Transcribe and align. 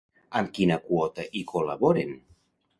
Amb 0.39 0.49
quina 0.59 0.77
quota 0.87 1.27
hi 1.41 1.45
col·laboren? 1.55 2.19